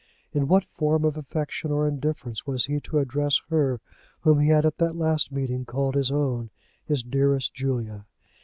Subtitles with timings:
[0.33, 3.79] In what form of affection or indifference was he to address her
[4.21, 6.49] whom he had at that last meeting called his own,
[6.83, 8.07] his dearest Julia?